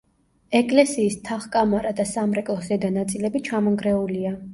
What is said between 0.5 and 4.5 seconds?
ეკლესიის თაღ-კამარა და სამრეკლოს ზედა ნაწილები ჩამონგრეულია.